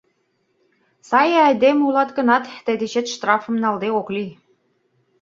Сай 1.09 1.29
айдеме 1.47 1.81
улат 1.89 2.09
гынат, 2.17 2.43
тый 2.65 2.75
дечет 2.81 3.05
штрафым 3.15 3.55
налде 3.63 3.89
ок 3.99 4.07
лий. 4.15 4.31